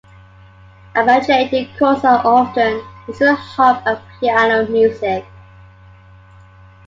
Arpeggiated 0.95 1.77
chords 1.77 2.03
are 2.03 2.25
often 2.25 2.81
used 3.07 3.21
in 3.21 3.35
harp 3.35 3.83
and 3.85 3.99
piano 4.19 4.65
music. 4.67 5.23